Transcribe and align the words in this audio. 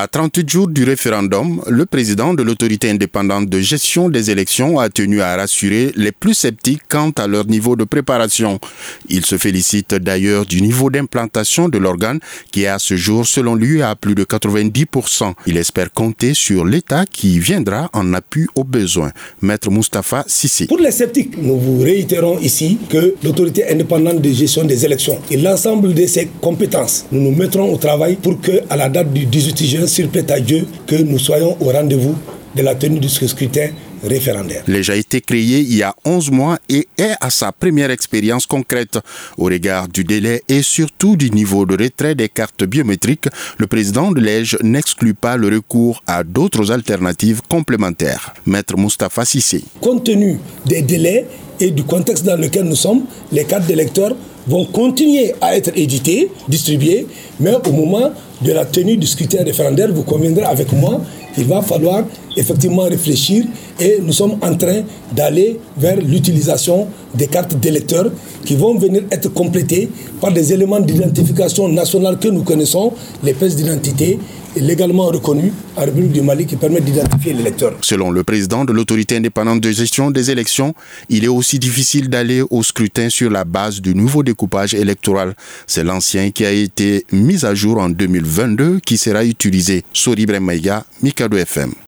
À 0.00 0.06
38 0.06 0.48
jours 0.48 0.68
du 0.68 0.84
référendum, 0.84 1.60
le 1.66 1.84
président 1.84 2.32
de 2.32 2.44
l'autorité 2.44 2.88
indépendante 2.88 3.48
de 3.48 3.58
gestion 3.58 4.08
des 4.08 4.30
élections 4.30 4.78
a 4.78 4.90
tenu 4.90 5.20
à 5.20 5.34
rassurer 5.34 5.90
les 5.96 6.12
plus 6.12 6.34
sceptiques 6.34 6.82
quant 6.88 7.10
à 7.18 7.26
leur 7.26 7.46
niveau 7.46 7.74
de 7.74 7.82
préparation. 7.82 8.60
Il 9.08 9.26
se 9.26 9.36
félicite 9.36 9.96
d'ailleurs 9.96 10.46
du 10.46 10.62
niveau 10.62 10.88
d'implantation 10.88 11.68
de 11.68 11.78
l'organe 11.78 12.20
qui 12.52 12.62
est 12.62 12.68
à 12.68 12.78
ce 12.78 12.94
jour, 12.94 13.26
selon 13.26 13.56
lui, 13.56 13.82
à 13.82 13.96
plus 13.96 14.14
de 14.14 14.22
90%. 14.22 15.34
Il 15.46 15.56
espère 15.56 15.90
compter 15.90 16.32
sur 16.32 16.64
l'État 16.64 17.04
qui 17.04 17.40
viendra 17.40 17.90
en 17.92 18.14
appui 18.14 18.46
aux 18.54 18.62
besoins. 18.62 19.10
Maître 19.42 19.68
Mustafa 19.68 20.22
Sissi. 20.28 20.68
Pour 20.68 20.78
les 20.78 20.92
sceptiques, 20.92 21.36
nous 21.42 21.58
vous 21.58 21.82
réitérons 21.82 22.38
ici 22.38 22.78
que 22.88 23.16
l'autorité 23.24 23.68
indépendante 23.68 24.22
de 24.22 24.30
gestion 24.30 24.62
des 24.62 24.84
élections 24.84 25.18
et 25.28 25.36
l'ensemble 25.38 25.92
de 25.92 26.06
ses 26.06 26.28
compétences, 26.40 27.06
nous 27.10 27.20
nous 27.20 27.34
mettrons 27.34 27.74
au 27.74 27.78
travail 27.78 28.14
pour 28.14 28.40
que, 28.40 28.60
à 28.70 28.76
la 28.76 28.88
date 28.88 29.12
du 29.12 29.26
18 29.26 29.66
juin, 29.66 29.87
s'il 29.88 30.08
plaît 30.08 30.30
à 30.30 30.40
Dieu, 30.40 30.66
que 30.86 30.96
nous 30.96 31.18
soyons 31.18 31.56
au 31.60 31.70
rendez-vous 31.70 32.14
de 32.54 32.62
la 32.62 32.74
tenue 32.74 32.98
du 32.98 33.08
scrutin 33.08 33.70
référendaire. 34.02 34.62
L'EJA 34.66 34.92
a 34.92 34.96
été 34.96 35.20
créé 35.20 35.60
il 35.60 35.76
y 35.76 35.82
a 35.82 35.94
11 36.04 36.30
mois 36.30 36.58
et 36.68 36.88
est 36.96 37.14
à 37.20 37.30
sa 37.30 37.52
première 37.52 37.90
expérience 37.90 38.46
concrète. 38.46 38.98
Au 39.36 39.44
regard 39.44 39.88
du 39.88 40.04
délai 40.04 40.42
et 40.48 40.62
surtout 40.62 41.16
du 41.16 41.30
niveau 41.30 41.66
de 41.66 41.82
retrait 41.82 42.14
des 42.14 42.28
cartes 42.28 42.64
biométriques, 42.64 43.28
le 43.58 43.66
président 43.66 44.12
de 44.12 44.20
l'EJ 44.20 44.58
n'exclut 44.62 45.14
pas 45.14 45.36
le 45.36 45.48
recours 45.48 46.02
à 46.06 46.22
d'autres 46.22 46.70
alternatives 46.70 47.40
complémentaires. 47.48 48.34
Maître 48.46 48.76
Mustafa 48.76 49.24
Sissé. 49.24 49.64
Compte 49.80 50.04
tenu 50.04 50.38
des 50.66 50.82
délais 50.82 51.26
et 51.60 51.70
du 51.70 51.82
contexte 51.82 52.24
dans 52.24 52.40
lequel 52.40 52.64
nous 52.64 52.76
sommes, 52.76 53.04
les 53.32 53.44
cartes 53.44 53.66
d'électeurs 53.66 54.14
vont 54.48 54.64
continuer 54.64 55.34
à 55.40 55.56
être 55.56 55.70
éditées, 55.76 56.30
distribuées, 56.48 57.06
mais 57.38 57.54
au 57.54 57.72
moment 57.72 58.10
de 58.42 58.52
la 58.52 58.64
tenue 58.64 58.96
du 58.96 59.06
scrutin 59.06 59.44
référendaire, 59.44 59.92
vous 59.92 60.02
conviendrez 60.02 60.44
avec 60.44 60.72
moi 60.72 61.00
il 61.38 61.44
va 61.44 61.62
falloir 61.62 62.04
effectivement 62.36 62.82
réfléchir 62.82 63.44
et 63.78 63.98
nous 64.02 64.12
sommes 64.12 64.36
en 64.42 64.54
train 64.56 64.82
d'aller 65.12 65.58
vers 65.76 65.96
l'utilisation 65.96 66.88
des 67.14 67.28
cartes 67.28 67.54
d'électeurs 67.58 68.10
qui 68.44 68.56
vont 68.56 68.76
venir 68.76 69.02
être 69.10 69.28
complétées 69.32 69.88
par 70.20 70.32
des 70.32 70.52
éléments 70.52 70.80
d'identification 70.80 71.68
nationale 71.68 72.18
que 72.18 72.28
nous 72.28 72.42
connaissons, 72.42 72.92
les 73.22 73.34
pièces 73.34 73.54
d'identité 73.56 74.18
légalement 74.56 75.06
reconnues 75.06 75.52
en 75.76 75.82
République 75.82 76.12
du 76.12 76.22
Mali 76.22 76.46
qui 76.46 76.56
permettent 76.56 76.84
d'identifier 76.84 77.32
l'électeur. 77.32 77.74
Selon 77.82 78.10
le 78.10 78.24
président 78.24 78.64
de 78.64 78.72
l'autorité 78.72 79.16
indépendante 79.16 79.60
de 79.60 79.70
gestion 79.70 80.10
des 80.10 80.30
élections, 80.30 80.74
il 81.08 81.24
est 81.24 81.28
aussi 81.28 81.58
difficile 81.58 82.08
d'aller 82.08 82.42
au 82.50 82.62
scrutin 82.62 83.08
sur 83.08 83.30
la 83.30 83.44
base 83.44 83.80
du 83.80 83.94
nouveau 83.94 84.22
découpage 84.38 84.74
électoral. 84.74 85.34
C'est 85.66 85.82
l'ancien 85.82 86.30
qui 86.30 86.46
a 86.46 86.52
été 86.52 87.04
mis 87.10 87.44
à 87.44 87.54
jour 87.54 87.78
en 87.78 87.88
2022 87.88 88.78
qui 88.78 88.96
sera 88.96 89.24
utilisé. 89.24 89.84
Sori 89.92 90.26
Bremaïga, 90.26 90.84
Mikado 91.02 91.36
FM. 91.36 91.72